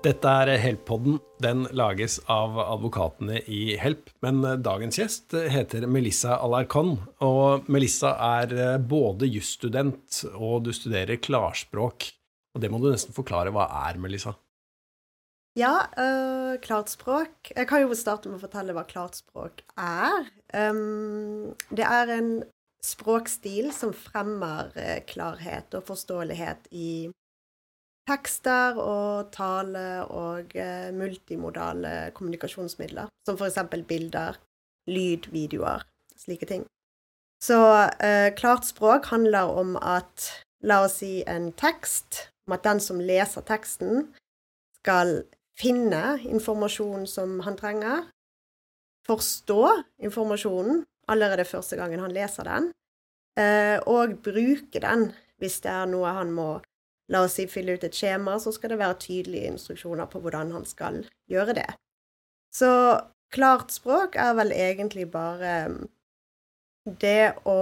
Dette 0.00 0.30
er 0.32 0.48
Help-podden. 0.56 1.18
Den 1.44 1.66
lages 1.76 2.14
av 2.32 2.54
advokatene 2.62 3.42
i 3.52 3.74
Help. 3.76 4.08
Men 4.24 4.40
dagens 4.64 4.96
gjest 4.96 5.36
heter 5.52 5.84
Melissa 5.92 6.38
Alarcon. 6.40 6.94
Og 7.20 7.68
Melissa 7.68 8.14
er 8.40 8.80
både 8.80 9.28
jusstudent 9.28 10.22
og 10.30 10.64
du 10.64 10.72
studerer 10.72 11.20
klarspråk. 11.20 12.08
Og 12.56 12.64
det 12.64 12.72
må 12.72 12.80
du 12.80 12.88
nesten 12.88 13.12
forklare. 13.12 13.52
Hva 13.52 13.68
er, 13.82 14.00
Melissa? 14.00 14.32
Ja, 15.60 15.74
klart 16.64 16.88
språk. 16.96 17.52
Jeg 17.52 17.68
kan 17.68 17.84
jo 17.84 17.92
starte 17.92 18.32
med 18.32 18.40
å 18.40 18.46
fortelle 18.46 18.72
hva 18.72 18.88
klart 18.88 19.20
språk 19.20 19.60
er. 19.76 20.32
Um, 20.56 21.52
det 21.68 21.84
er 21.84 22.16
en 22.16 22.38
språkstil 22.80 23.68
som 23.76 23.92
fremmer 23.92 24.72
klarhet 25.12 25.76
og 25.76 25.90
forståelighet 25.92 26.72
i 26.72 27.10
tekster 28.08 28.78
og 28.80 29.30
tale 29.34 30.04
og 30.08 30.54
uh, 30.56 30.90
multimodale 30.96 32.10
kommunikasjonsmidler, 32.16 33.10
som 33.26 33.38
f.eks. 33.38 33.60
bilder, 33.88 34.38
lyd, 34.90 35.30
videoer, 35.34 35.84
slike 36.16 36.48
ting. 36.48 36.64
Så 37.40 37.56
eh, 38.04 38.34
klart 38.36 38.66
språk 38.68 39.06
handler 39.08 39.48
om 39.56 39.76
at 39.80 40.28
La 40.60 40.82
oss 40.84 40.98
si 41.00 41.22
en 41.24 41.48
tekst, 41.56 42.26
om 42.44 42.52
at 42.52 42.66
den 42.66 42.82
som 42.84 42.98
leser 43.00 43.44
teksten, 43.48 44.10
skal 44.82 45.22
finne 45.56 46.18
informasjon 46.20 47.06
som 47.08 47.38
han 47.46 47.56
trenger, 47.56 48.04
forstå 49.08 49.62
informasjonen 50.04 50.84
allerede 51.10 51.48
første 51.48 51.78
gangen 51.80 52.02
han 52.04 52.12
leser 52.12 52.44
den, 52.48 52.70
eh, 53.40 53.80
og 53.88 54.20
bruke 54.24 54.82
den 54.84 55.10
hvis 55.40 55.62
det 55.64 55.72
er 55.72 55.88
noe 55.88 56.12
han 56.16 56.32
må 56.36 56.50
La 57.10 57.24
oss 57.26 57.36
si 57.38 57.46
fylle 57.50 57.74
ut 57.74 57.84
et 57.86 57.96
skjema, 57.96 58.36
så 58.38 58.52
skal 58.54 58.74
det 58.74 58.80
være 58.80 58.98
tydelige 59.02 59.50
instruksjoner 59.50 60.10
på 60.10 60.22
hvordan 60.22 60.52
han 60.54 60.66
skal 60.68 61.02
gjøre 61.30 61.56
det. 61.58 61.68
Så 62.54 62.70
klart 63.34 63.74
språk 63.74 64.18
er 64.18 64.34
vel 64.38 64.52
egentlig 64.54 65.08
bare 65.10 65.54
um, 65.70 65.80
det 67.00 67.32
å 67.46 67.58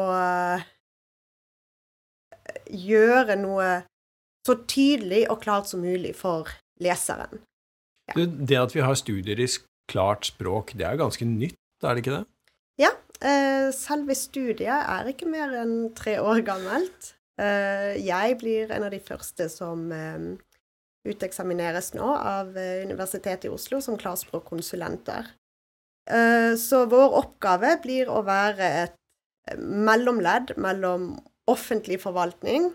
gjøre 2.69 3.37
noe 3.41 3.69
så 4.49 4.57
tydelig 4.69 5.27
og 5.33 5.43
klart 5.43 5.69
som 5.69 5.83
mulig 5.85 6.15
for 6.17 6.49
leseren. 6.81 7.43
Ja. 8.09 8.25
Det 8.25 8.57
at 8.57 8.75
vi 8.77 8.85
har 8.85 8.97
studier 8.97 9.41
i 9.41 9.49
klart 9.89 10.29
språk, 10.31 10.73
det 10.77 10.87
er 10.89 11.01
ganske 11.01 11.25
nytt, 11.29 11.59
er 11.85 11.97
det 11.97 12.05
ikke 12.05 12.17
det? 12.17 12.25
Ja. 12.81 12.95
Eh, 13.19 13.69
selve 13.75 14.15
studiet 14.15 14.71
er 14.71 15.09
ikke 15.11 15.29
mer 15.29 15.53
enn 15.59 15.91
tre 15.99 16.17
år 16.23 16.45
gammelt. 16.47 17.13
Eh, 17.39 17.95
jeg 18.03 18.39
blir 18.41 18.73
en 18.75 18.87
av 18.89 18.93
de 18.95 19.01
første 19.03 19.47
som 19.53 19.87
eh, 19.95 20.31
uteksamineres 21.09 21.93
nå 21.95 22.09
av 22.17 22.57
eh, 22.59 22.83
Universitetet 22.89 23.47
i 23.47 23.53
Oslo 23.55 23.81
som 23.85 23.99
klarspråkkonsulenter. 24.01 25.35
Så 26.57 26.79
vår 26.89 27.19
oppgave 27.19 27.75
blir 27.83 28.09
å 28.09 28.23
være 28.25 28.69
et 28.79 28.95
mellomledd 29.61 30.55
mellom 30.57 31.11
offentlig 31.53 31.99
forvaltning, 32.01 32.71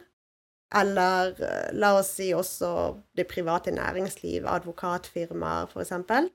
eller 0.78 1.34
la 1.74 1.90
oss 1.98 2.12
si 2.20 2.28
også 2.38 2.70
det 3.18 3.26
private 3.32 3.74
næringsliv, 3.74 4.46
advokatfirmaer 4.46 5.74
f.eks., 5.74 6.30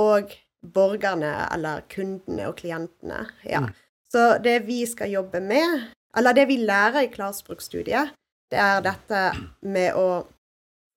og 0.00 0.32
borgerne 0.72 1.34
eller 1.50 1.84
kundene 1.92 2.48
og 2.48 2.56
klientene. 2.62 3.26
Ja. 3.44 3.66
Mm. 3.66 3.76
Så 4.08 4.24
det 4.40 4.62
vi 4.64 4.86
skal 4.88 5.12
jobbe 5.12 5.44
med, 5.44 5.84
eller 6.18 6.36
det 6.36 6.46
vi 6.48 6.56
lærer 6.62 7.06
i 7.06 7.12
klarspråkstudiet, 7.12 8.14
det 8.50 8.58
er 8.62 8.82
dette 8.84 9.22
med 9.66 9.96
å 9.98 10.24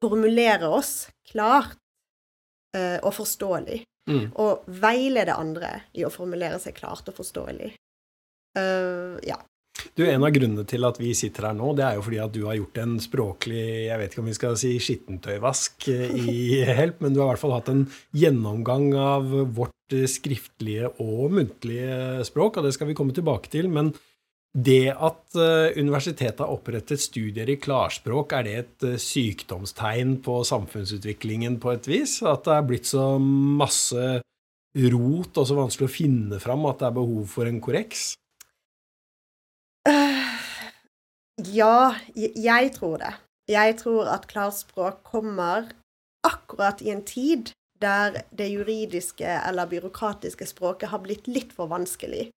formulere 0.03 0.70
oss 0.72 1.09
klart 1.31 1.78
uh, 2.78 2.98
og 3.03 3.14
forståelig. 3.17 3.83
Mm. 4.10 4.32
Og 4.42 4.66
veilede 4.82 5.36
andre 5.38 5.83
i 5.98 6.05
å 6.05 6.14
formulere 6.14 6.58
seg 6.61 6.77
klart 6.77 7.10
og 7.11 7.17
forståelig. 7.20 7.73
Uh, 8.58 9.20
ja. 9.26 9.38
Du, 9.95 10.04
En 10.10 10.26
av 10.26 10.33
grunnene 10.36 10.66
til 10.67 10.83
at 10.88 10.98
vi 10.99 11.14
sitter 11.16 11.49
her 11.49 11.55
nå, 11.55 11.72
det 11.77 11.86
er 11.86 11.98
jo 11.98 12.04
fordi 12.04 12.20
at 12.23 12.33
du 12.36 12.42
har 12.48 12.58
gjort 12.58 12.80
en 12.82 12.98
språklig 12.99 13.61
jeg 13.86 13.99
vet 14.02 14.11
ikke 14.11 14.23
om 14.23 14.30
vi 14.30 14.36
skal 14.36 14.58
si 14.60 14.73
skittentøyvask 14.83 15.88
eh, 15.93 16.17
i 16.20 16.36
Help, 16.80 16.99
men 17.04 17.16
du 17.16 17.22
har 17.22 17.30
i 17.30 17.32
hvert 17.33 17.43
fall 17.43 17.55
hatt 17.55 17.72
en 17.72 17.86
gjennomgang 18.11 18.89
av 18.99 19.30
vårt 19.55 19.95
skriftlige 20.10 20.92
og 21.02 21.32
muntlige 21.33 22.26
språk, 22.27 22.60
og 22.60 22.67
det 22.67 22.76
skal 22.76 22.92
vi 22.92 22.98
komme 22.98 23.16
tilbake 23.16 23.49
til. 23.54 23.72
Men 23.72 23.93
det 24.58 24.89
at 24.95 25.37
eh, 25.37 25.77
universitetet 25.77 26.42
har 26.42 26.54
opprettet 26.54 27.02
studier 27.02 27.49
i 27.49 27.60
klarspråk, 27.61 28.33
er 28.33 28.48
det 28.48 28.55
et 28.58 28.87
eh, 28.87 29.02
sykdomstegn 29.02 30.17
på 30.26 30.39
samfunnsutviklingen 30.48 31.60
på 31.61 31.76
et 31.76 31.89
vis? 31.89 32.17
At 32.26 32.48
det 32.48 32.55
er 32.55 32.65
blitt 32.65 32.89
så 32.89 33.11
masse 33.21 34.21
rot 34.89 35.37
og 35.37 35.45
så 35.45 35.58
vanskelig 35.58 35.89
å 35.89 35.93
finne 35.93 36.42
fram 36.42 36.65
at 36.70 36.82
det 36.82 36.89
er 36.89 36.98
behov 36.98 37.30
for 37.30 37.49
en 37.49 37.61
korreks? 37.64 38.14
Ja, 41.39 41.95
jeg 42.20 42.73
tror 42.76 42.98
det. 42.99 43.14
Jeg 43.48 43.77
tror 43.80 44.10
at 44.11 44.26
klarspråk 44.27 44.98
kommer 45.08 45.70
akkurat 46.27 46.81
i 46.83 46.89
en 46.92 47.05
tid 47.08 47.54
der 47.80 48.26
det 48.36 48.49
juridiske 48.52 49.23
eller 49.23 49.70
byråkratiske 49.71 50.49
språket 50.49 50.92
har 50.92 50.99
blitt 51.05 51.30
litt 51.31 51.55
for 51.55 51.71
vanskelig. 51.71 52.27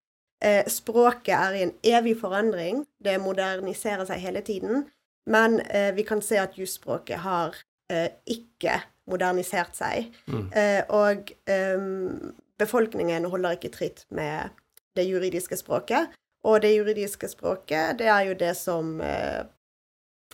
Eh, 0.43 0.67
språket 0.67 1.37
er 1.37 1.55
i 1.55 1.63
en 1.69 1.75
evig 1.87 2.17
forandring. 2.19 2.83
Det 2.99 3.21
moderniserer 3.23 4.09
seg 4.09 4.23
hele 4.25 4.43
tiden. 4.43 4.89
Men 5.31 5.61
eh, 5.61 5.93
vi 5.95 6.03
kan 6.07 6.23
se 6.23 6.41
at 6.43 6.59
jusspråket 6.59 7.23
har 7.23 7.55
eh, 7.93 8.11
ikke 8.27 8.81
modernisert 9.11 9.77
seg. 9.79 10.11
Mm. 10.27 10.49
Eh, 10.51 10.81
og 10.91 11.31
ehm, 11.51 12.33
befolkningen 12.59 13.29
holder 13.31 13.59
ikke 13.59 13.73
tritt 13.75 14.05
med 14.11 14.51
det 14.99 15.07
juridiske 15.09 15.59
språket. 15.61 16.11
Og 16.43 16.59
det 16.65 16.73
juridiske 16.75 17.29
språket, 17.31 18.01
det 18.01 18.09
er 18.11 18.25
jo 18.27 18.35
det 18.39 18.55
som 18.59 18.97
eh, 19.05 19.45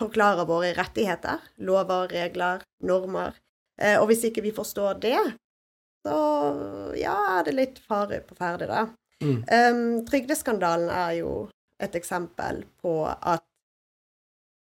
forklarer 0.00 0.48
våre 0.48 0.72
rettigheter. 0.78 1.42
Lover, 1.60 2.08
regler, 2.12 2.64
normer. 2.80 3.36
Eh, 3.80 3.98
og 4.00 4.08
hvis 4.08 4.24
ikke 4.30 4.46
vi 4.46 4.54
forstår 4.56 5.02
det, 5.04 5.18
så 6.06 6.16
ja, 6.96 7.18
er 7.36 7.44
det 7.44 7.56
litt 7.58 7.82
fare 7.84 8.22
på 8.24 8.38
ferde, 8.38 8.70
da. 8.70 8.86
Mm. 9.24 9.38
Um, 9.42 9.84
trygdeskandalen 10.06 10.90
er 10.94 11.12
jo 11.18 11.32
et 11.82 11.94
eksempel 11.98 12.62
på 12.82 12.92
at 13.06 13.44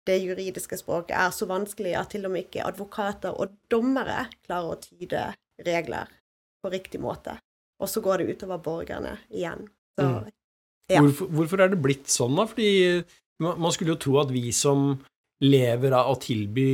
det 0.09 0.23
juridiske 0.23 0.79
språket 0.81 1.17
er 1.21 1.33
så 1.37 1.49
vanskelig 1.49 1.93
at 2.01 2.15
til 2.15 2.25
og 2.25 2.33
med 2.33 2.47
ikke 2.47 2.65
advokater 2.65 3.37
og 3.37 3.59
dommere 3.71 4.25
klarer 4.47 4.73
å 4.73 4.81
tyde 4.81 5.27
regler 5.67 6.09
på 6.63 6.73
riktig 6.73 7.01
måte. 7.03 7.37
Og 7.79 7.91
så 7.93 8.01
går 8.03 8.23
det 8.23 8.39
utover 8.39 8.63
borgerne 8.63 9.19
igjen. 9.29 9.67
Så, 9.99 10.07
mm. 10.07 10.31
ja. 10.95 11.03
hvorfor, 11.03 11.29
hvorfor, 11.35 11.63
er 11.63 11.75
det 11.75 11.83
blitt 11.85 12.09
sånn, 12.11 12.39
da? 12.39 12.49
Fordi 12.49 12.71
man 13.45 13.75
skulle 13.75 13.95
jo 13.95 14.03
tro 14.03 14.17
at 14.23 14.33
vi 14.35 14.49
som 14.57 14.95
lever 15.45 15.95
av 15.95 16.15
å 16.15 16.19
tilby 16.19 16.71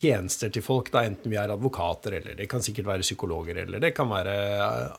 tjenester 0.00 0.52
til 0.52 0.64
folk, 0.64 0.90
da, 0.94 1.04
enten 1.06 1.32
vi 1.32 1.38
er 1.40 1.52
advokater, 1.52 2.16
eller 2.20 2.38
det 2.38 2.48
kan 2.50 2.62
sikkert 2.64 2.88
være 2.88 3.06
psykologer, 3.06 3.62
eller 3.64 3.82
det 3.82 3.92
kan 3.96 4.08
være 4.10 4.34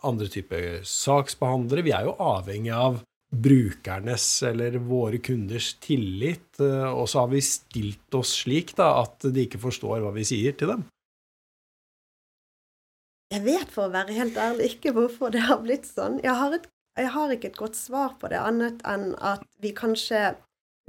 andre 0.08 0.30
typer 0.32 0.84
saksbehandlere. 0.88 1.86
Vi 1.86 1.96
er 1.96 2.10
jo 2.10 2.18
avhengig 2.22 2.74
av 2.76 3.02
brukernes 3.32 4.26
eller 4.44 4.76
våre 4.84 5.22
kunders 5.24 5.74
tillit, 5.84 6.60
og 6.60 7.06
så 7.10 7.24
har 7.24 7.32
vi 7.32 7.44
stilt 7.46 8.18
oss 8.20 8.36
slik 8.44 8.76
da, 8.78 8.92
at 9.06 9.30
de 9.32 9.46
ikke 9.48 9.62
forstår 9.62 10.04
hva 10.04 10.12
vi 10.16 10.28
sier 10.28 10.58
til 10.58 10.74
dem. 10.74 10.84
Jeg 13.32 13.46
vet 13.46 13.70
for 13.72 13.88
å 13.88 13.94
være 13.94 14.18
helt 14.18 14.36
ærlig 14.36 14.74
ikke 14.74 14.92
hvorfor 14.96 15.32
det 15.32 15.46
har 15.48 15.62
blitt 15.64 15.88
sånn. 15.88 16.20
Jeg 16.20 16.36
har, 16.36 16.58
et, 16.58 16.68
jeg 17.00 17.12
har 17.14 17.32
ikke 17.32 17.54
et 17.54 17.60
godt 17.62 17.80
svar 17.80 18.18
på 18.20 18.28
det, 18.32 18.42
annet 18.44 18.84
enn 18.84 19.14
at 19.24 19.46
vi 19.64 19.72
kanskje, 19.76 20.34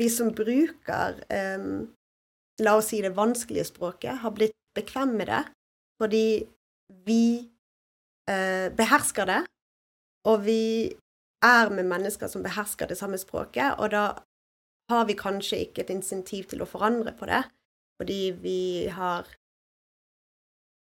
vi 0.01 0.09
som 0.11 0.33
bruker 0.35 1.21
um, 1.31 1.85
la 2.61 2.77
oss 2.77 2.91
si 2.93 3.01
det 3.03 3.15
vanskelige 3.17 3.65
språket, 3.71 4.21
har 4.23 4.35
blitt 4.37 4.57
bekvem 4.77 5.17
med 5.17 5.31
det 5.33 5.45
fordi 6.03 6.43
vi 7.07 7.25
eh, 8.29 8.69
behersker 8.75 9.29
det, 9.29 9.39
og 10.27 10.43
vi 10.43 10.91
er 11.43 11.71
med 11.71 11.87
mennesker 11.87 12.31
som 12.31 12.43
behersker 12.43 12.91
det 12.91 12.99
samme 12.99 13.21
språket, 13.21 13.77
og 13.79 13.93
da 13.95 14.05
har 14.91 15.07
vi 15.07 15.19
kanskje 15.19 15.61
ikke 15.65 15.85
et 15.85 15.93
insentiv 15.95 16.49
til 16.51 16.65
å 16.65 16.69
forandre 16.69 17.15
på 17.19 17.29
det, 17.31 17.45
fordi 18.01 18.23
vi 18.43 18.89
har 18.91 19.31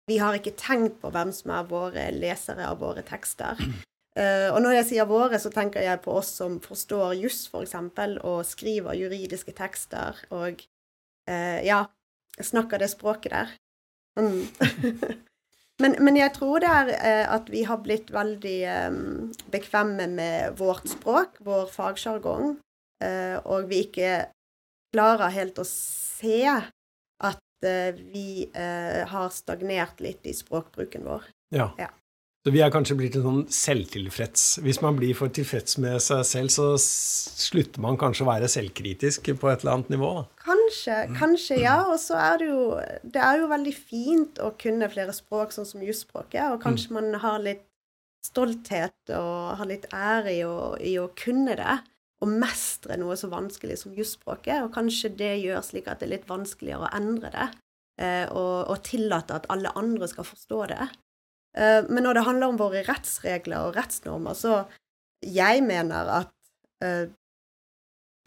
Vi 0.04 0.18
har 0.20 0.34
ikke 0.36 0.52
tenkt 0.60 0.98
på 1.00 1.08
hvem 1.08 1.30
som 1.32 1.50
er 1.56 1.64
våre 1.64 2.02
lesere 2.12 2.66
av 2.68 2.82
våre 2.82 3.00
tekster. 3.08 3.56
Uh, 4.20 4.52
og 4.52 4.58
når 4.60 4.74
jeg 4.74 4.86
sier 4.90 5.06
våre, 5.08 5.38
så 5.40 5.48
tenker 5.48 5.80
jeg 5.80 6.02
på 6.04 6.12
oss 6.12 6.28
som 6.42 6.58
forstår 6.60 7.14
juss, 7.16 7.46
f.eks., 7.48 7.72
for 7.72 8.18
og 8.20 8.44
skriver 8.44 8.98
juridiske 9.00 9.54
tekster 9.56 10.20
og 10.28 10.60
ja, 11.26 11.84
snakker 12.36 12.82
det 12.82 12.90
språket 12.92 13.32
der. 13.32 13.52
Mm. 14.20 14.44
men, 15.82 15.96
men, 15.98 16.18
jeg 16.18 16.34
tror 16.36 16.60
det 16.62 16.68
er 16.70 16.90
uh, 16.92 17.34
at 17.38 17.48
vi 17.50 17.64
har 17.66 17.80
blitt 17.82 18.12
veldig 18.14 18.58
um, 18.92 19.32
bekvemme 19.50 20.06
med 20.12 20.58
vårt 20.60 20.86
språk, 20.92 21.40
vår 21.46 21.66
fagsjargong, 21.72 22.54
uh, 23.04 23.36
og 23.42 23.70
vi 23.72 23.86
ikke 23.88 24.12
klarer 24.94 25.34
helt 25.34 25.58
å 25.58 25.66
se 25.66 26.44
at 27.24 27.66
eh, 27.66 27.98
vi 28.12 28.46
eh, 28.54 29.02
har 29.08 29.28
stagnert 29.34 30.02
litt 30.04 30.26
i 30.28 30.34
språkbruken 30.36 31.06
vår. 31.08 31.28
Ja. 31.54 31.72
Ja. 31.80 31.90
Så 32.44 32.52
vi 32.52 32.60
er 32.60 32.72
kanskje 32.72 32.96
blitt 32.98 33.14
en 33.16 33.24
sånn 33.24 33.44
selvtilfreds. 33.48 34.58
Hvis 34.60 34.82
man 34.84 34.98
blir 34.98 35.16
for 35.16 35.32
tilfreds 35.32 35.78
med 35.80 35.96
seg 36.04 36.26
selv, 36.28 36.52
så 36.52 36.66
slutter 36.76 37.80
man 37.80 37.96
kanskje 38.00 38.26
å 38.26 38.28
være 38.28 38.50
selvkritisk 38.52 39.30
på 39.40 39.48
et 39.48 39.64
eller 39.64 39.78
annet 39.78 39.94
nivå. 39.94 40.10
Da. 40.18 40.26
Kanskje, 40.64 40.96
kanskje 41.18 41.60
ja. 41.60 41.76
Og 41.92 41.98
så 42.00 42.16
er 42.20 42.40
det 42.40 42.48
jo 42.48 42.64
Det 43.02 43.20
er 43.20 43.42
jo 43.42 43.50
veldig 43.50 43.74
fint 43.76 44.40
å 44.40 44.54
kunne 44.60 44.90
flere 44.92 45.12
språk, 45.12 45.52
sånn 45.52 45.68
som 45.68 45.84
jusspråket, 45.84 46.46
og 46.52 46.62
kanskje 46.64 46.96
man 46.96 47.12
har 47.20 47.42
litt 47.44 47.64
stolthet 48.24 49.12
og 49.12 49.58
har 49.60 49.68
litt 49.68 49.84
ære 49.92 50.32
i 50.32 50.40
å, 50.48 50.54
i 50.80 50.94
å 50.96 51.10
kunne 51.18 51.56
det. 51.60 51.76
Og 52.24 52.30
mestre 52.30 52.96
noe 52.96 53.18
så 53.20 53.28
vanskelig 53.28 53.82
som 53.82 53.92
jusspråket. 53.96 54.62
Og 54.64 54.72
kanskje 54.72 55.12
det 55.18 55.34
gjør 55.42 55.60
slik 55.66 55.90
at 55.92 56.00
det 56.00 56.08
er 56.08 56.14
litt 56.14 56.30
vanskeligere 56.30 56.86
å 56.86 56.94
endre 56.96 57.32
det. 57.34 57.48
Eh, 58.00 58.24
og, 58.32 58.70
og 58.72 58.80
tillate 58.86 59.36
at 59.36 59.50
alle 59.52 59.74
andre 59.78 60.08
skal 60.08 60.26
forstå 60.26 60.62
det. 60.72 60.86
Eh, 61.58 61.82
men 61.90 62.06
når 62.06 62.16
det 62.16 62.24
handler 62.30 62.54
om 62.54 62.62
våre 62.62 62.86
rettsregler 62.88 63.68
og 63.68 63.76
rettsnormer, 63.76 64.38
så 64.38 64.64
jeg 65.20 65.60
mener 65.66 66.10
at 66.22 66.32
eh, 66.84 67.12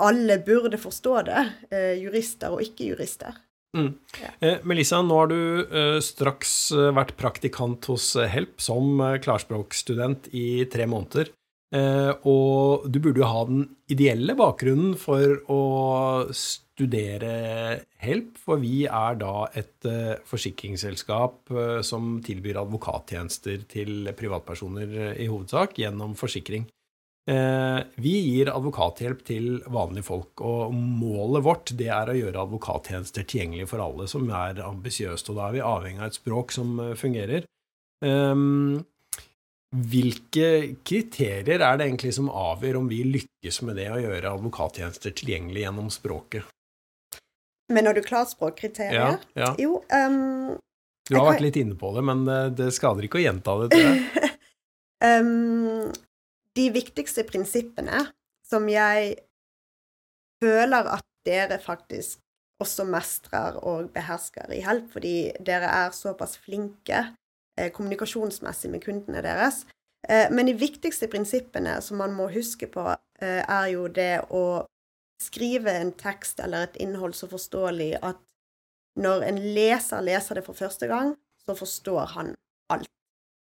alle 0.03 0.37
burde 0.45 0.77
forstå 0.77 1.13
det, 1.27 1.43
eh, 1.73 1.93
jurister 2.01 2.53
og 2.53 2.63
ikke-jurister. 2.65 3.43
Eh, 3.75 4.61
Melissa, 4.67 5.01
nå 5.05 5.17
har 5.19 5.31
du 5.31 5.39
eh, 5.65 5.97
straks 6.03 6.71
eh, 6.73 6.91
vært 6.95 7.15
praktikant 7.19 7.89
hos 7.91 8.13
eh, 8.15 8.29
Help 8.31 8.61
som 8.63 9.01
klarspråkstudent 9.23 10.31
i 10.37 10.65
tre 10.71 10.87
måneder. 10.89 11.33
Eh, 11.75 12.13
og 12.29 12.87
du 12.87 13.01
burde 13.03 13.21
jo 13.21 13.27
ha 13.27 13.43
den 13.49 13.65
ideelle 13.91 14.37
bakgrunnen 14.39 14.95
for 14.99 15.35
å 15.51 15.61
studere 16.31 17.33
Help, 17.99 18.37
for 18.39 18.61
vi 18.61 18.85
er 18.85 19.19
da 19.19 19.49
et 19.57 19.87
forsikringsselskap 20.29 21.49
som 21.83 22.19
tilbyr 22.23 22.59
advokattjenester 22.61 23.63
til 23.71 24.11
privatpersoner 24.15 25.17
i 25.17 25.25
hovedsak 25.25 25.79
gjennom 25.81 26.13
forsikring. 26.19 26.67
Eh, 27.27 27.79
Vi 27.99 28.13
gir 28.23 28.47
advokathjelp 28.53 29.23
til 29.27 29.47
vanlige 29.67 30.07
folk, 30.07 30.41
og 30.47 30.73
målet 30.73 31.43
vårt 31.43 31.73
det 31.75 31.89
er 31.91 32.11
å 32.11 32.15
gjøre 32.15 32.45
advokattjenester 32.45 33.25
tilgjengelig 33.27 33.67
for 33.73 33.83
alle, 33.83 34.07
som 34.07 34.29
er 34.31 34.61
ambisiøst, 34.63 35.29
og 35.33 35.39
da 35.39 35.49
er 35.49 35.57
vi 35.57 35.65
avhengig 35.67 35.99
av 35.99 36.07
et 36.07 36.19
språk 36.21 36.55
som 36.55 36.77
eh, 36.79 36.93
fungerer. 36.99 37.47
Ehm, 38.05 38.85
Hvilke 39.77 40.77
kriterier 40.87 41.59
er 41.59 41.75
det 41.77 41.85
egentlig 41.89 42.13
som 42.15 42.29
avgjør 42.31 42.77
om 42.79 42.85
vi 42.87 43.01
lykkes 43.03 43.57
med 43.67 43.75
det 43.75 43.89
å 43.91 43.97
gjøre 43.99 44.31
advokattjenester 44.37 45.11
tilgjengelig 45.11 45.65
gjennom 45.65 45.89
språket? 45.91 46.47
Men 47.75 47.83
når 47.83 47.99
du 47.99 48.01
klarspråkkriterier? 48.07 49.19
ja. 49.35 49.49
Jo, 49.59 49.81
um, 49.91 50.55
Du 51.09 51.17
har 51.17 51.33
vært 51.33 51.43
litt 51.43 51.59
inne 51.59 51.75
på 51.75 51.91
det, 51.97 52.05
men 52.07 52.23
det, 52.23 52.39
det 52.55 52.69
skader 52.77 53.03
ikke 53.03 53.19
å 53.19 53.25
gjenta 53.25 53.57
det. 53.59 53.67
Tror 53.75 53.83
jeg. 53.83 54.31
ehm, 55.09 55.91
de 56.57 56.69
viktigste 56.73 57.25
prinsippene 57.27 58.07
som 58.47 58.67
jeg 58.71 59.15
føler 60.41 60.89
at 60.97 61.05
dere 61.27 61.59
faktisk 61.61 62.21
også 62.63 62.87
mestrer 62.89 63.57
og 63.61 63.91
behersker 63.93 64.53
i 64.55 64.63
Help, 64.65 64.89
fordi 64.95 65.31
dere 65.45 65.69
er 65.83 65.93
såpass 65.93 66.37
flinke 66.41 67.03
eh, 67.59 67.69
kommunikasjonsmessig 67.73 68.71
med 68.73 68.81
kundene 68.85 69.21
deres. 69.25 69.65
Eh, 70.09 70.31
men 70.33 70.49
de 70.49 70.55
viktigste 70.57 71.09
prinsippene 71.11 71.77
som 71.85 72.01
man 72.01 72.15
må 72.17 72.29
huske 72.33 72.69
på, 72.71 72.87
eh, 73.21 73.43
er 73.43 73.67
jo 73.75 73.87
det 73.93 74.25
å 74.33 74.65
skrive 75.21 75.73
en 75.73 75.91
tekst 75.97 76.39
eller 76.41 76.65
et 76.65 76.79
innhold 76.81 77.15
så 77.17 77.29
forståelig 77.29 77.97
at 78.05 78.21
når 78.97 79.27
en 79.27 79.39
leser 79.53 80.01
leser 80.05 80.39
det 80.39 80.45
for 80.45 80.57
første 80.57 80.89
gang, 80.89 81.13
så 81.45 81.53
forstår 81.57 82.13
han 82.15 82.33
alt. 82.73 82.89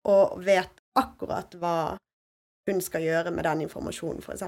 Og 0.09 0.39
vet 0.45 0.81
akkurat 0.97 1.53
hva 1.61 1.75
hun 2.67 2.81
skal 2.81 3.01
gjøre 3.03 3.31
med 3.35 3.43
den 3.47 3.61
informasjonen, 3.67 4.21
f.eks. 4.23 4.43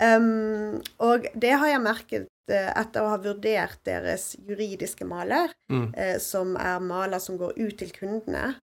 Um, 0.00 0.80
og 1.04 1.26
det 1.36 1.52
har 1.60 1.68
jeg 1.68 1.82
merket 1.84 2.28
eh, 2.50 2.70
etter 2.80 3.04
å 3.04 3.10
ha 3.12 3.18
vurdert 3.20 3.82
deres 3.86 4.30
juridiske 4.48 5.04
maler, 5.06 5.52
Mm. 5.70 5.90
uh, 5.94 6.16
som 6.18 6.56
er 6.56 6.80
maler 6.82 7.20
som 7.22 7.36
går 7.38 7.52
ut 7.60 7.76
til 7.78 7.92
kundene, 7.94 8.54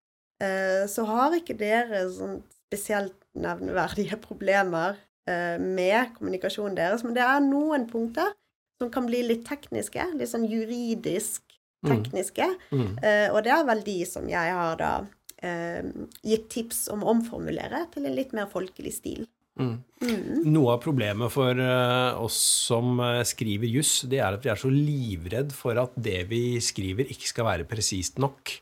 uh, 0.44 0.84
så 0.90 1.06
har 1.08 1.36
ikke 1.38 1.56
dere 1.60 2.02
sånn 2.12 2.42
spesielt 2.68 3.16
nevneverdige 3.38 4.18
problemer 4.28 4.98
uh, 5.30 5.58
med 5.62 6.16
kommunikasjonen 6.18 6.76
deres, 6.76 7.06
men 7.06 7.14
det 7.16 7.24
er 7.24 7.40
noen 7.46 7.86
punkter 7.88 8.34
som 8.82 8.90
kan 8.94 9.06
bli 9.10 9.22
litt 9.26 9.46
tekniske, 9.48 10.04
litt 10.18 10.30
sånn 10.34 10.50
juridisk 10.50 11.44
Mm. 11.86 11.92
tekniske, 12.04 12.46
Mm. 12.74 12.96
eh, 13.06 13.28
og 13.30 13.44
det 13.46 13.52
er 13.54 13.64
vel 13.68 13.82
de 13.86 14.00
som 14.10 14.26
jeg 14.28 14.52
har 14.52 14.76
da 14.80 15.06
eh, 15.44 15.82
gitt 16.26 16.48
tips 16.54 16.88
om 16.94 17.04
å 17.04 17.12
omformulere 17.16 17.86
til 17.94 18.08
en 18.08 18.16
litt 18.18 18.36
mer 18.38 18.50
folkelig 18.52 18.94
stil. 18.96 19.26
Mm. 19.58 19.78
Mm. 20.06 20.44
Noe 20.54 20.76
av 20.76 20.84
problemet 20.84 21.34
for 21.34 21.58
eh, 21.58 22.20
oss 22.22 22.38
som 22.68 23.00
eh, 23.02 23.24
skriver 23.26 23.72
juss, 23.74 24.04
det 24.10 24.22
er 24.22 24.38
at 24.38 24.46
vi 24.46 24.54
er 24.54 24.62
så 24.62 24.70
livredd 24.70 25.56
for 25.56 25.80
at 25.82 25.98
det 25.98 26.28
vi 26.30 26.60
skriver, 26.62 27.10
ikke 27.14 27.32
skal 27.32 27.50
være 27.50 27.70
presist 27.70 28.22
nok. 28.22 28.54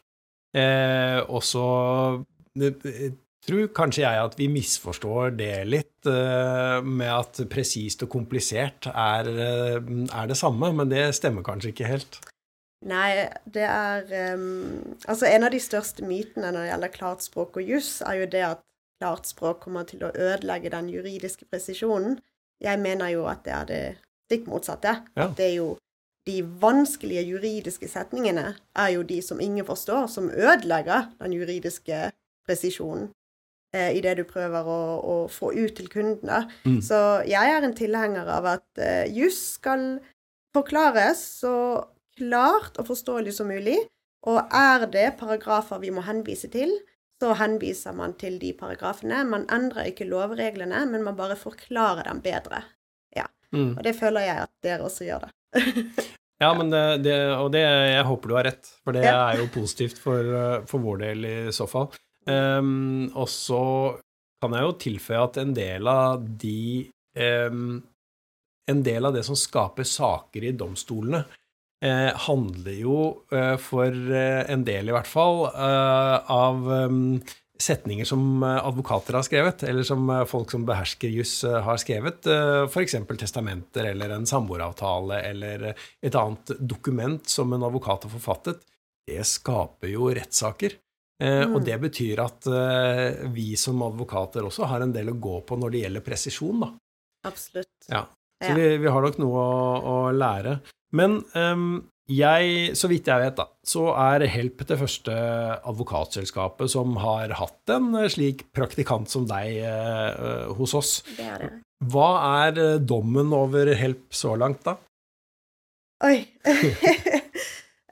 Eh, 0.56 1.20
og 1.28 1.44
så 1.44 1.66
tror 3.46 3.68
kanskje 3.76 4.04
jeg 4.06 4.22
at 4.22 4.38
vi 4.40 4.48
misforstår 4.52 5.36
det 5.38 5.56
litt, 5.70 6.08
eh, 6.10 6.80
med 6.82 7.12
at 7.12 7.42
presist 7.52 8.06
og 8.06 8.12
komplisert 8.16 8.90
er, 8.90 9.30
eh, 9.30 9.76
er 10.10 10.28
det 10.28 10.38
samme, 10.38 10.72
men 10.74 10.90
det 10.90 11.14
stemmer 11.16 11.44
kanskje 11.44 11.74
ikke 11.74 11.92
helt. 11.92 12.20
Nei, 12.86 13.28
det 13.50 13.64
er 13.66 14.36
um, 14.36 14.96
Altså, 15.08 15.26
en 15.26 15.48
av 15.48 15.54
de 15.54 15.60
største 15.64 16.06
mytene 16.06 16.52
når 16.52 16.60
det 16.60 16.70
gjelder 16.70 16.94
klart 16.94 17.24
språk 17.26 17.58
og 17.62 17.72
juss, 17.72 18.02
er 18.06 18.20
jo 18.22 18.28
det 18.30 18.44
at 18.46 18.64
klart 19.02 19.28
språk 19.28 19.64
kommer 19.64 19.88
til 19.88 20.04
å 20.06 20.12
ødelegge 20.14 20.72
den 20.74 20.90
juridiske 20.92 21.48
presisjonen. 21.52 22.20
Jeg 22.64 22.80
mener 22.80 23.12
jo 23.12 23.26
at 23.28 23.44
det 23.48 23.56
er 23.56 23.66
det 23.72 23.82
stikk 24.28 24.48
motsatte. 24.50 25.00
Ja. 25.18 25.30
Det 25.36 25.50
er 25.50 25.56
jo 25.58 25.74
de 26.26 26.40
vanskelige 26.62 27.22
juridiske 27.28 27.88
setningene 27.90 28.56
er 28.76 28.94
jo 28.96 29.04
de 29.06 29.20
som 29.22 29.42
ingen 29.42 29.66
forstår, 29.66 30.08
som 30.10 30.32
ødelegger 30.32 31.12
den 31.20 31.36
juridiske 31.38 32.10
presisjonen 32.48 33.12
eh, 33.76 33.92
i 33.98 34.02
det 34.02 34.16
du 34.18 34.24
prøver 34.26 34.66
å, 34.66 34.82
å 35.02 35.18
få 35.30 35.52
ut 35.54 35.76
til 35.78 35.90
kundene. 35.92 36.46
Mm. 36.66 36.80
Så 36.82 37.00
jeg 37.30 37.54
er 37.54 37.66
en 37.66 37.78
tilhenger 37.78 38.32
av 38.40 38.50
at 38.56 38.82
eh, 38.82 39.06
juss 39.14 39.38
skal 39.60 40.00
forklares 40.56 41.22
så 41.44 41.56
klart 42.18 42.78
og 42.82 42.90
forståelig 42.90 43.34
som 43.38 43.50
mulig. 43.52 43.78
Og 44.26 44.40
er 44.54 44.88
det 44.90 45.10
paragrafer 45.20 45.82
vi 45.84 45.92
må 45.94 46.02
henvise 46.06 46.50
til, 46.54 46.72
så 47.22 47.34
henviser 47.40 47.94
man 47.96 48.16
til 48.20 48.40
de 48.42 48.54
paragrafene. 48.58 49.22
Man 49.30 49.46
endrer 49.54 49.92
ikke 49.92 50.08
lovreglene, 50.10 50.86
men 50.90 51.06
man 51.06 51.16
bare 51.16 51.38
forklarer 51.40 52.10
dem 52.10 52.24
bedre. 52.26 52.64
Mm. 53.56 53.76
Og 53.78 53.84
det 53.86 53.96
føler 53.98 54.26
jeg 54.26 54.46
at 54.46 54.54
dere 54.66 54.86
også 54.90 55.10
gjør 55.10 55.28
det. 55.28 55.34
Ja, 56.36 56.50
men 56.52 56.68
det, 56.68 56.80
det, 57.06 57.14
og 57.40 57.48
det, 57.54 57.62
jeg 57.64 58.04
håper 58.04 58.28
du 58.28 58.34
har 58.36 58.44
rett, 58.44 58.68
for 58.84 58.92
det 58.92 59.06
Ja. 59.06 59.30
er 59.32 59.38
jo 59.40 59.46
positivt 59.54 60.02
for, 60.04 60.20
eh, 60.20 60.66
for 60.68 60.84
vår 60.84 60.98
del 61.00 61.28
i 61.30 61.36
så 61.56 61.64
fall. 61.64 61.86
Um, 62.28 63.06
og 63.16 63.30
så 63.32 63.62
kan 64.44 64.52
jeg 64.58 64.66
jo 64.66 64.74
tilføye 64.84 65.22
at 65.30 65.40
en 65.40 65.54
del 65.56 65.88
av 65.88 66.26
de 66.44 66.92
um, 67.16 67.78
En 68.68 68.82
del 68.84 69.06
av 69.06 69.14
det 69.14 69.22
som 69.24 69.38
skaper 69.38 69.86
saker 69.88 70.50
i 70.50 70.52
domstolene, 70.58 71.22
eh, 71.84 72.12
handler 72.28 72.78
jo 72.78 73.00
eh, 73.32 73.56
for 73.62 73.90
eh, 73.92 74.44
en 74.52 74.66
del 74.68 74.90
i 74.90 74.96
hvert 74.96 75.10
fall 75.10 75.48
eh, 75.50 76.32
av 76.32 76.70
ehm, 76.72 77.02
setninger 77.62 78.08
som 78.08 78.44
eh, 78.44 78.62
advokater 78.68 79.18
har 79.18 79.26
skrevet, 79.28 79.66
eller 79.68 79.88
som 79.88 80.08
folk 80.30 80.54
som 80.54 80.66
behersker 80.68 81.12
juss 81.12 81.42
har 81.44 81.82
skrevet, 81.82 82.28
eh, 82.32 82.64
f.eks. 82.70 82.98
testamenter 83.18 83.92
eller 83.92 84.16
en 84.16 84.30
samboeravtale 84.30 85.22
eller 85.32 85.70
et 85.74 86.16
annet 86.16 86.56
dokument 86.60 87.22
som 87.30 87.54
en 87.54 87.68
advokat 87.68 88.08
har 88.08 88.16
forfattet. 88.18 88.66
Det 89.06 89.22
skaper 89.28 89.92
jo 89.94 90.10
rettssaker. 90.16 90.80
Mm. 91.16 91.54
Og 91.56 91.62
det 91.64 91.78
betyr 91.80 92.20
at 92.20 92.48
vi 93.32 93.54
som 93.56 93.80
advokater 93.86 94.44
også 94.44 94.66
har 94.68 94.84
en 94.84 94.92
del 94.92 95.14
å 95.14 95.16
gå 95.16 95.38
på 95.48 95.56
når 95.56 95.72
det 95.72 95.84
gjelder 95.86 96.04
presisjon, 96.04 96.66
da. 96.66 96.68
Absolutt. 97.30 97.88
Ja. 97.88 98.02
Så 98.44 98.52
vi, 98.58 98.66
vi 98.84 98.92
har 98.92 99.06
nok 99.06 99.22
noe 99.22 99.46
å, 99.46 99.78
å 99.80 99.96
lære. 100.12 100.58
Men 100.96 101.20
um, 101.36 101.84
jeg, 102.06 102.76
så 102.78 102.86
vidt 102.90 103.08
jeg 103.10 103.22
vet, 103.24 103.38
da, 103.38 103.48
så 103.66 103.88
er 103.98 104.28
Help 104.30 104.62
det 104.70 104.78
første 104.78 105.14
advokatselskapet 105.66 106.70
som 106.70 107.00
har 107.02 107.34
hatt 107.40 107.72
en 107.74 107.96
eh, 107.98 108.10
slik 108.14 108.46
praktikant 108.54 109.10
som 109.10 109.26
deg 109.30 109.58
eh, 109.66 110.10
eh, 110.14 110.52
hos 110.54 110.76
oss. 110.78 111.00
Det 111.18 111.26
er 111.26 111.42
det. 111.42 111.50
Hva 111.90 112.10
er 112.46 112.60
eh, 112.62 112.76
dommen 112.78 113.34
over 113.34 113.74
Help 113.74 114.14
så 114.14 114.36
langt, 114.38 114.62
da? 114.68 114.78
Oi. 116.06 116.20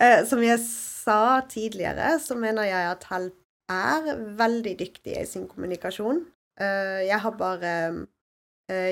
Som 0.30 0.44
jeg 0.44 0.60
sa 0.62 1.42
tidligere, 1.50 2.18
så 2.22 2.38
mener 2.38 2.68
jeg 2.68 2.90
at 2.92 3.08
Help 3.10 3.40
er 3.74 4.14
veldig 4.38 4.76
dyktig 4.78 5.16
i 5.18 5.26
sin 5.26 5.48
kommunikasjon. 5.50 6.20
Jeg 6.60 7.18
har 7.24 7.34
bare 7.40 7.72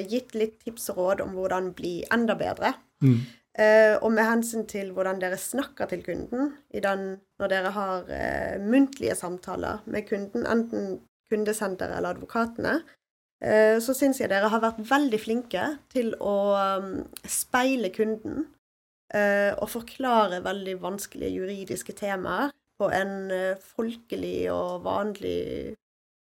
gitt 0.10 0.32
litt 0.34 0.56
tips 0.64 0.88
og 0.94 1.02
råd 1.02 1.24
om 1.26 1.36
hvordan 1.36 1.68
bli 1.76 2.00
enda 2.16 2.38
bedre. 2.40 2.72
Mm. 3.04 3.20
Eh, 3.60 3.98
og 4.00 4.14
med 4.16 4.24
hensyn 4.24 4.64
til 4.70 4.94
hvordan 4.96 5.20
dere 5.20 5.36
snakker 5.36 5.90
til 5.92 6.06
kunden 6.06 6.54
den, 6.72 7.02
når 7.40 7.52
dere 7.52 7.74
har 7.76 8.12
eh, 8.16 8.62
muntlige 8.64 9.16
samtaler 9.20 9.82
med 9.92 10.08
kunden, 10.08 10.46
enten 10.48 11.02
kundesenteret 11.32 11.98
eller 11.98 12.16
advokatene, 12.16 12.78
eh, 13.44 13.76
så 13.84 13.96
syns 13.98 14.22
jeg 14.22 14.32
dere 14.32 14.48
har 14.54 14.64
vært 14.64 14.80
veldig 14.88 15.20
flinke 15.20 15.66
til 15.92 16.14
å 16.16 16.38
um, 16.80 16.96
speile 17.28 17.92
kunden 17.94 18.48
og 19.12 19.68
forklare 19.68 20.38
veldig 20.40 20.78
vanskelige 20.80 21.34
juridiske 21.36 21.92
temaer 22.00 22.54
på 22.80 22.88
en 22.96 23.34
folkelig 23.60 24.46
og 24.54 24.86
vanlig 24.86 25.74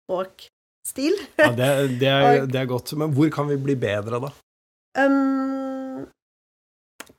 språkstil. 0.03 1.15
ja, 1.39 1.53
det, 1.55 1.69
det, 2.01 2.11
er, 2.11 2.43
det, 2.51 2.59
er, 2.59 2.67
godt. 2.67 2.91
Men 2.99 3.15
hvor 3.15 3.31
kan 3.31 3.47
vi 3.53 3.61
bli 3.69 3.77
bedre, 3.79 4.19
da? 4.27 4.33
Um, 4.99 5.62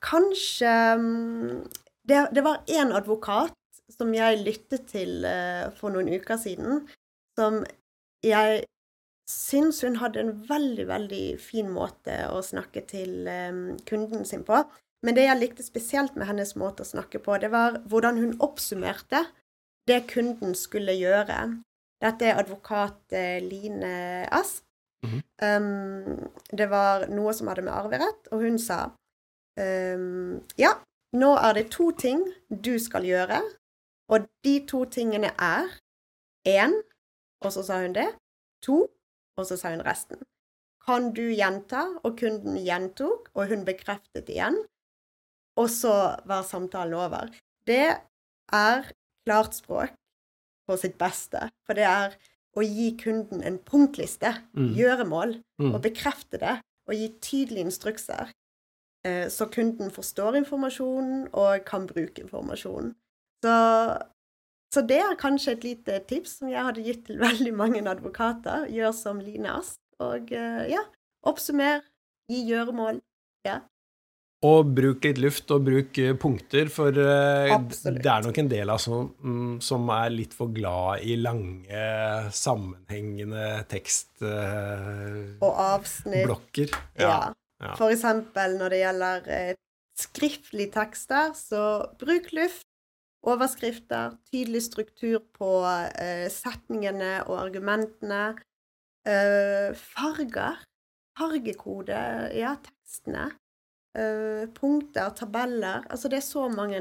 kanskje 0.04 0.74
um, 1.00 1.64
det, 2.08 2.28
det, 2.36 2.44
var 2.44 2.64
én 2.68 2.92
advokat 2.96 3.56
som 3.94 4.12
jeg 4.16 4.44
lyttet 4.44 4.88
til 4.92 5.24
uh, 5.26 5.72
for 5.78 5.94
noen 5.94 6.12
uker 6.12 6.40
siden, 6.40 6.84
som 7.40 7.62
jeg 8.24 8.64
syns 9.30 9.82
hun 9.86 10.00
hadde 10.02 10.22
en 10.22 10.34
veldig, 10.50 10.88
veldig 10.90 11.26
fin 11.42 11.70
måte 11.72 12.26
å 12.32 12.42
snakke 12.44 12.84
til 12.90 13.28
um, 13.28 13.78
kunden 13.88 14.28
sin 14.28 14.44
på. 14.48 14.64
Men 15.04 15.16
det 15.18 15.28
jeg 15.28 15.40
likte 15.40 15.66
spesielt 15.66 16.16
med 16.16 16.30
hennes 16.30 16.54
måte 16.60 16.84
å 16.84 16.88
snakke 16.88 17.20
på, 17.24 17.36
det 17.40 17.52
var 17.52 17.82
hvordan 17.92 18.20
hun 18.22 18.36
oppsummerte 18.44 19.26
det 19.88 20.06
kunden 20.12 20.56
skulle 20.56 20.96
gjøre. 20.96 21.40
Dette 22.04 22.28
er 22.30 22.40
advokat 22.40 23.16
eh, 23.16 23.40
Line 23.44 24.28
Ask. 24.32 24.64
Mm 25.04 25.12
-hmm. 25.12 25.58
um, 25.58 26.32
det 26.52 26.70
var 26.72 27.08
noe 27.08 27.34
som 27.34 27.48
hadde 27.48 27.62
med 27.62 27.74
arverett, 27.74 28.28
og 28.32 28.42
hun 28.42 28.60
sa 28.60 28.92
ja, 29.58 30.72
nå 31.14 31.30
er 31.38 31.54
det 31.54 31.68
to 31.76 31.92
ting 31.94 32.24
du 32.50 32.74
skal 32.82 33.06
gjøre, 33.06 33.42
og 34.10 34.28
de 34.46 34.56
to 34.70 34.84
tingene 34.90 35.30
er 35.38 35.70
én, 36.50 36.74
og 37.44 37.54
så 37.54 37.64
sa 37.66 37.82
hun 37.84 37.94
det, 37.94 38.08
to, 38.66 38.88
og 39.38 39.46
så 39.46 39.58
sa 39.60 39.76
hun 39.76 39.86
resten. 39.86 40.22
Kan 40.84 41.14
du 41.16 41.28
gjenta? 41.32 41.86
Og 42.04 42.18
kunden 42.20 42.58
gjentok, 42.60 43.30
og 43.38 43.48
hun 43.54 43.62
bekreftet 43.68 44.32
igjen 44.34 44.58
og 45.60 45.70
så 45.70 45.94
var 46.30 46.46
samtalen 46.48 46.96
over. 46.98 47.32
Det 47.68 47.96
er 48.54 48.92
klart 49.26 49.58
språk 49.58 49.94
på 50.68 50.78
sitt 50.80 50.98
beste. 51.00 51.50
For 51.68 51.78
det 51.78 51.88
er 51.88 52.16
å 52.58 52.66
gi 52.66 52.92
kunden 53.00 53.44
en 53.46 53.60
punktliste, 53.66 54.34
mm. 54.54 54.72
gjøremål, 54.78 55.38
mm. 55.62 55.74
og 55.74 55.82
bekrefte 55.86 56.40
det. 56.42 56.58
Og 56.90 56.98
gi 56.98 57.10
tydelige 57.24 57.70
instrukser. 57.70 58.34
Eh, 59.04 59.28
så 59.28 59.50
kunden 59.52 59.92
forstår 59.92 60.38
informasjonen 60.40 61.28
og 61.36 61.66
kan 61.68 61.88
bruke 61.90 62.24
informasjonen. 62.24 62.94
Så, 63.44 63.56
så, 64.74 64.84
det 64.88 65.02
er 65.04 65.20
kanskje 65.20 65.58
et 65.58 65.66
lite 65.68 66.00
tips 66.08 66.38
som 66.40 66.52
jeg 66.52 66.64
hadde 66.64 66.86
gitt 66.86 67.04
til 67.10 67.20
veldig 67.28 67.54
mange 67.56 67.84
advokater. 67.84 68.70
Gjør 68.72 68.96
som 68.96 69.20
Line 69.24 69.52
Ask. 69.60 69.80
Og 70.04 70.32
eh, 70.32 70.64
ja, 70.72 70.86
oppsummer, 71.28 71.84
gi 72.32 72.46
gjøremål. 72.48 73.04
Ja. 73.48 73.60
Og 74.44 74.74
bruk 74.76 75.06
litt 75.08 75.20
luft, 75.24 75.52
og 75.56 75.64
bruk 75.68 76.00
eh, 76.04 76.16
punkter, 76.20 76.68
for 76.72 76.92
uh, 76.92 77.54
det 77.72 78.10
er 78.12 78.26
nok 78.26 78.40
en 78.42 78.50
del 78.52 78.72
av 78.74 78.82
som, 78.84 79.06
mm, 79.24 79.54
som 79.64 79.88
er 79.96 80.10
litt 80.12 80.36
for 80.36 80.52
glad 80.52 81.06
i 81.08 81.16
lange, 81.16 81.86
sammenhengende 82.36 83.64
tekstblokker. 83.72 85.40
Uh, 85.40 85.48
og 85.48 85.64
avsnitt. 85.64 86.76
Ja. 87.00 87.08
ja. 87.08 87.22
Ja. 87.64 87.74
Eksempel 87.90 88.58
når 88.60 88.74
det 88.74 88.82
gjelder 88.82 89.32
eh, 89.38 89.56
skriftlige 90.00 90.74
tekster, 90.76 91.34
så 91.38 91.64
bruk 92.02 92.32
luft. 92.36 92.68
Overskrifter, 93.24 94.18
tydelig 94.28 94.66
struktur 94.66 95.22
på 95.32 95.48
setningene 96.28 97.22
og 97.24 97.38
argumentene. 97.46 98.34
farger. 99.80 100.58
Fargekode, 101.16 102.02
ja, 102.36 102.52
tekstene. 102.66 103.30
Uh, 103.94 104.50
punkter, 104.58 105.12
tabeller 105.14 105.84
Altså 105.94 106.10
det 106.10 106.18
er 106.18 106.26
så 106.26 106.48
mange 106.50 106.80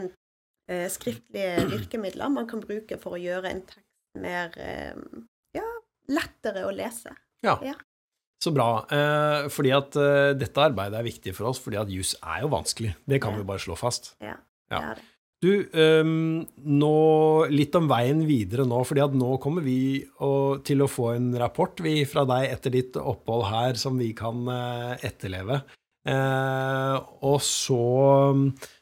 uh, 0.73 0.89
skriftlige 0.89 1.67
virkemidler 1.69 2.31
man 2.33 2.47
kan 2.49 2.63
bruke 2.65 2.97
for 3.03 3.19
å 3.19 3.21
gjøre 3.21 3.51
en 3.51 3.61
tekst 3.69 4.17
mer 4.17 4.55
uh, 4.57 4.97
ja, 5.53 5.67
lettere 6.09 6.65
å 6.65 6.73
lese. 6.73 7.13
Ja. 7.45 7.59
ja. 7.61 7.77
Så 8.43 8.51
bra. 8.51 8.83
fordi 9.55 9.71
at 9.71 9.95
dette 10.35 10.59
arbeidet 10.59 10.99
er 10.99 11.07
viktig 11.07 11.31
for 11.37 11.53
oss, 11.53 11.61
fordi 11.63 11.79
at 11.79 11.91
jus 11.93 12.17
er 12.19 12.41
jo 12.43 12.49
vanskelig. 12.51 12.97
Det 13.07 13.21
kan 13.23 13.37
ja. 13.37 13.39
vi 13.39 13.47
bare 13.47 13.63
slå 13.63 13.77
fast. 13.79 14.17
Ja, 14.19 14.35
det 14.67 14.81
er 14.81 14.97
det. 14.99 15.05
Du, 15.43 15.51
um, 15.75 16.43
nå, 16.71 16.97
litt 17.51 17.75
om 17.79 17.87
veien 17.91 18.21
videre 18.27 18.67
nå, 18.67 18.81
fordi 18.87 19.03
at 19.03 19.15
nå 19.15 19.31
kommer 19.43 19.63
vi 19.63 20.03
å, 20.23 20.59
til 20.63 20.83
å 20.83 20.91
få 20.91 21.13
en 21.17 21.31
rapport 21.39 21.79
vi, 21.83 22.01
fra 22.07 22.27
deg 22.31 22.49
etter 22.51 22.75
ditt 22.75 22.99
opphold 22.99 23.47
her 23.51 23.79
som 23.79 23.99
vi 23.99 24.11
kan 24.19 24.43
etterleve. 24.99 25.63
Eh, 26.03 26.97
og 27.23 27.39
så 27.47 27.83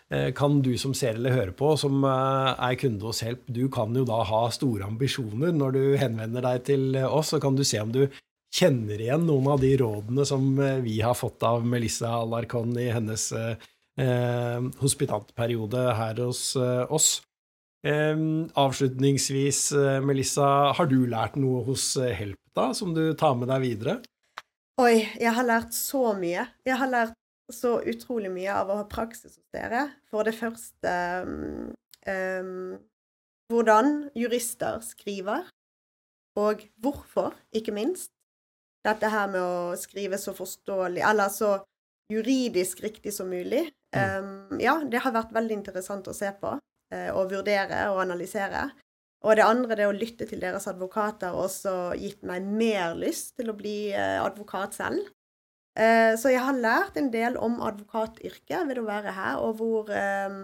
eh, 0.09 0.31
kan 0.37 0.61
du 0.65 0.73
som 0.81 0.95
ser 0.97 1.19
eller 1.19 1.37
hører 1.37 1.53
på, 1.57 1.75
som 1.81 2.01
eh, 2.09 2.53
er 2.57 2.79
kunde 2.81 3.05
hos 3.09 3.21
Help, 3.27 3.45
du 3.53 3.67
kan 3.73 3.95
jo 3.97 4.07
da 4.09 4.23
ha 4.27 4.47
store 4.55 4.89
ambisjoner 4.89 5.53
når 5.57 5.77
du 5.77 5.83
henvender 6.01 6.47
deg 6.47 6.65
til 6.71 6.97
oss, 7.05 7.35
så 7.35 7.43
kan 7.43 7.59
du 7.59 7.65
se 7.67 7.83
om 7.83 7.93
du 7.93 8.07
kjenner 8.55 9.01
igjen 9.01 9.27
noen 9.29 9.49
av 9.53 9.61
de 9.63 9.73
rådene 9.81 10.27
som 10.27 10.47
vi 10.85 10.99
har 11.05 11.15
fått 11.15 11.43
av 11.47 11.67
Melissa 11.67 12.11
Alarcon 12.19 12.73
i 12.79 12.89
hennes 12.91 13.31
eh, 13.33 14.63
hospitantperiode 14.81 15.85
her 15.99 16.23
hos 16.25 16.57
eh, 16.59 16.85
oss. 16.93 17.21
Eh, 17.87 18.17
avslutningsvis, 18.59 19.63
Melissa, 20.05 20.49
har 20.77 20.91
du 20.91 21.05
lært 21.09 21.39
noe 21.41 21.63
hos 21.69 21.93
Help 21.97 22.41
da, 22.57 22.73
som 22.75 22.95
du 22.97 23.13
tar 23.15 23.39
med 23.39 23.53
deg 23.53 23.65
videre? 23.65 24.01
Oi, 24.81 25.05
jeg 25.21 25.33
har 25.37 25.47
lært 25.47 25.75
så 25.77 26.11
mye. 26.17 26.47
Jeg 26.67 26.79
har 26.81 26.91
lært 26.91 27.17
så 27.53 27.79
utrolig 27.87 28.31
mye 28.33 28.55
av 28.55 28.71
å 28.71 28.79
ha 28.81 28.87
praksis 28.89 29.35
hos 29.35 29.49
dere. 29.55 29.89
For 30.11 30.25
det 30.25 30.37
første 30.39 30.93
um, 32.07 32.79
hvordan 33.51 34.11
jurister 34.17 34.79
skriver, 34.87 35.49
og 36.39 36.63
hvorfor, 36.81 37.35
ikke 37.53 37.75
minst. 37.75 38.13
Dette 38.87 39.11
her 39.13 39.29
med 39.29 39.41
å 39.43 39.77
skrive 39.77 40.19
så 40.19 40.33
forståelig, 40.37 41.03
eller 41.05 41.33
så 41.33 41.59
juridisk 42.11 42.81
riktig 42.83 43.13
som 43.15 43.29
mulig. 43.31 43.67
Um, 43.95 44.59
ja, 44.63 44.79
det 44.87 45.03
har 45.05 45.15
vært 45.15 45.35
veldig 45.35 45.59
interessant 45.59 46.09
å 46.09 46.15
se 46.17 46.31
på, 46.41 46.55
uh, 46.57 47.11
og 47.13 47.33
vurdere 47.35 47.85
og 47.93 48.01
analysere. 48.03 48.71
Og 49.21 49.37
det 49.37 49.45
andre, 49.45 49.77
det 49.77 49.89
å 49.89 49.95
lytte 49.95 50.27
til 50.29 50.41
deres 50.41 50.67
advokater, 50.71 51.35
og 51.35 51.51
også 51.51 51.75
gitt 52.01 52.23
meg 52.27 52.47
mer 52.47 52.95
lyst 52.97 53.35
til 53.37 53.53
å 53.53 53.57
bli 53.57 53.93
eh, 53.93 54.17
advokat 54.17 54.79
selv. 54.79 55.11
Eh, 55.77 56.17
så 56.19 56.33
jeg 56.33 56.41
har 56.47 56.57
lært 56.57 56.97
en 56.97 57.11
del 57.13 57.37
om 57.37 57.61
advokatyrket 57.65 58.65
ved 58.71 58.81
å 58.81 58.87
være 58.89 59.13
her, 59.17 59.43
og 59.45 59.61
hvor, 59.61 59.93
eh, 59.93 60.39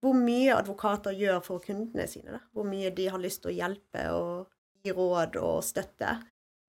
hvor 0.00 0.16
mye 0.16 0.56
advokater 0.56 1.16
gjør 1.20 1.44
for 1.44 1.64
kundene 1.64 2.08
sine. 2.08 2.38
Da. 2.38 2.40
Hvor 2.56 2.64
mye 2.70 2.94
de 2.96 3.10
har 3.12 3.20
lyst 3.20 3.44
til 3.44 3.52
å 3.52 3.58
hjelpe 3.58 4.08
og 4.16 4.48
gi 4.80 4.96
råd 4.96 5.36
og 5.42 5.60
støtte. 5.66 6.16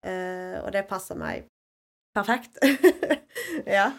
Og 0.06 0.70
det 0.72 0.86
passer 0.88 1.18
meg 1.20 1.48
perfekt. 2.16 2.60
ja. 3.80 3.90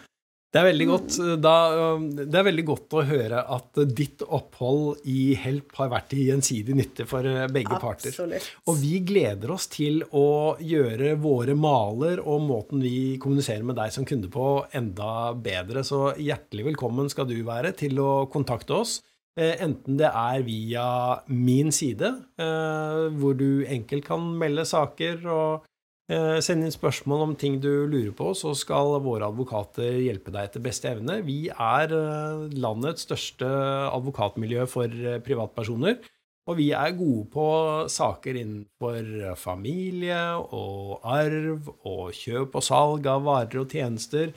Det 0.51 0.59
er, 0.59 0.65
veldig 0.67 0.85
godt, 0.89 1.13
mm. 1.15 1.35
da, 1.39 1.51
um, 1.95 2.07
det 2.11 2.35
er 2.35 2.43
veldig 2.43 2.63
godt 2.67 2.95
å 2.99 3.03
høre 3.07 3.43
at 3.55 3.79
ditt 3.95 4.25
opphold 4.25 5.05
i 5.07 5.31
Help 5.39 5.77
har 5.79 5.93
vært 5.93 6.09
til 6.11 6.25
gjensidig 6.27 6.75
nytte 6.75 7.05
for 7.07 7.23
uh, 7.23 7.45
begge 7.47 7.77
Absolutt. 7.77 8.17
parter. 8.19 8.49
Og 8.67 8.75
vi 8.81 8.99
gleder 9.07 9.53
oss 9.55 9.69
til 9.71 10.01
å 10.11 10.57
gjøre 10.59 11.13
våre 11.23 11.55
maler 11.55 12.19
og 12.19 12.43
måten 12.49 12.83
vi 12.83 13.15
kommuniserer 13.23 13.63
med 13.63 13.79
deg 13.79 13.95
som 13.95 14.07
kunde 14.07 14.27
på, 14.33 14.49
enda 14.75 15.31
bedre. 15.39 15.85
Så 15.87 16.09
hjertelig 16.19 16.67
velkommen 16.73 17.07
skal 17.13 17.31
du 17.31 17.37
være 17.47 17.71
til 17.85 18.03
å 18.03 18.11
kontakte 18.33 18.81
oss. 18.81 18.99
Eh, 19.39 19.55
enten 19.63 19.95
det 19.95 20.11
er 20.11 20.43
via 20.43 20.85
min 21.31 21.71
side, 21.71 22.11
eh, 22.35 23.03
hvor 23.15 23.39
du 23.39 23.63
enkelt 23.71 24.03
kan 24.03 24.33
melde 24.35 24.67
saker 24.67 25.23
og 25.31 25.51
Eh, 25.53 25.70
send 26.43 26.65
inn 26.65 26.73
spørsmål 26.73 27.25
om 27.25 27.35
ting 27.39 27.59
du 27.63 27.85
lurer 27.87 28.13
på, 28.17 28.31
så 28.37 28.53
skal 28.57 28.97
våre 29.03 29.29
advokater 29.31 29.99
hjelpe 30.01 30.33
deg 30.33 30.49
etter 30.49 30.63
beste 30.63 30.89
evne. 30.91 31.19
Vi 31.27 31.45
er 31.51 31.93
eh, 31.95 32.45
landets 32.59 33.05
største 33.07 33.47
advokatmiljø 33.91 34.65
for 34.71 34.91
eh, 34.91 35.21
privatpersoner. 35.23 35.99
Og 36.49 36.57
vi 36.57 36.71
er 36.73 36.97
gode 36.97 37.27
på 37.31 37.47
saker 37.93 38.39
innenfor 38.41 39.35
familie 39.37 40.19
og 40.41 41.03
arv 41.05 41.69
og 41.85 42.15
kjøp 42.17 42.57
og 42.57 42.65
salg 42.65 43.05
av 43.07 43.21
varer 43.27 43.61
og 43.61 43.69
tjenester. 43.69 44.33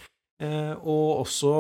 Og 0.85 1.23
også 1.23 1.55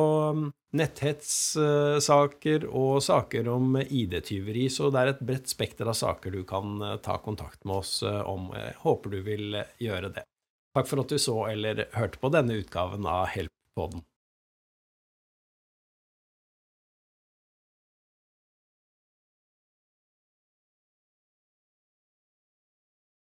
netthetssaker 0.74 2.66
og 2.68 3.02
saker 3.04 3.48
om 3.52 3.78
ID-tyveri. 3.82 4.66
Så 4.72 4.90
det 4.92 5.00
er 5.00 5.12
et 5.12 5.22
bredt 5.24 5.50
spekter 5.50 5.88
av 5.90 5.96
saker 5.98 6.34
du 6.34 6.42
kan 6.48 6.80
eh, 6.82 6.96
ta 7.04 7.18
kontakt 7.22 7.64
med 7.64 7.82
oss 7.82 8.02
eh, 8.06 8.20
om. 8.20 8.50
Jeg 8.56 8.74
håper 8.82 9.14
du 9.14 9.20
vil 9.26 9.60
gjøre 9.82 10.12
det. 10.16 10.24
Takk 10.74 10.90
for 10.90 11.04
at 11.04 11.12
du 11.12 11.18
så 11.22 11.36
eller 11.52 11.86
hørte 11.94 12.18
på 12.18 12.32
denne 12.34 12.58
utgaven 12.58 13.06
av 13.06 13.28
Help-podden. 13.30 14.02